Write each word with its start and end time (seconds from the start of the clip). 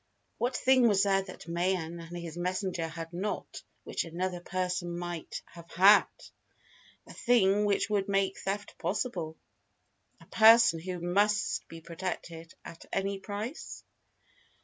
What 0.39 0.57
thing 0.57 0.87
was 0.87 1.03
there 1.03 1.21
that 1.21 1.47
Mayen 1.47 1.99
and 1.99 2.17
his 2.17 2.35
messenger 2.35 2.87
had 2.87 3.13
not, 3.13 3.61
which 3.83 4.03
another 4.03 4.39
person 4.39 4.97
might 4.97 5.43
have 5.45 5.69
had? 5.69 6.07
A 7.05 7.13
thing 7.13 7.65
which 7.65 7.87
would 7.87 8.09
make 8.09 8.39
theft 8.39 8.79
possible? 8.79 9.37
A 10.19 10.25
person 10.25 10.79
who 10.79 10.99
must 11.01 11.67
be 11.67 11.81
protected 11.81 12.51
at 12.65 12.83
any 12.91 13.19
price? 13.19 13.83